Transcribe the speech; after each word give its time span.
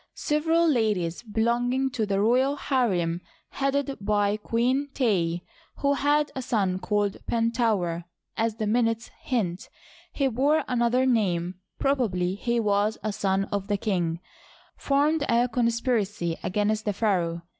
Several 0.15 0.67
ladies 0.67 1.21
belonging 1.21 1.91
to 1.91 2.07
the 2.07 2.19
royal 2.19 2.55
harem, 2.55 3.21
headed 3.49 3.99
by 4.03 4.35
Queen 4.35 4.89
Tey^ 4.95 5.41
who 5.75 5.93
had 5.93 6.31
a 6.35 6.41
son 6.41 6.79
called 6.79 7.17
Pentaouer— 7.29 8.05
as 8.35 8.55
the 8.55 8.65
minutes 8.65 9.11
hint, 9.19 9.69
he 10.11 10.27
bore 10.27 10.63
another 10.67 11.05
name, 11.05 11.59
probably 11.77 12.33
he 12.33 12.59
was 12.59 12.97
a 13.03 13.13
son 13.13 13.43
of 13.51 13.67
the 13.67 13.77
king;— 13.77 14.19
formed 14.75 15.23
a 15.29 15.47
conspiracy 15.47 16.35
against 16.41 16.85
the 16.85 16.93
pharaoh. 16.93 17.43